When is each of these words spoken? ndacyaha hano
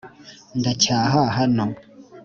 ndacyaha 0.59 1.19
hano 1.37 1.65